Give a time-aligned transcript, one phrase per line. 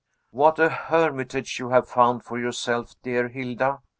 [0.31, 3.81] "What a hermitage you have found for yourself, dear Hilda!"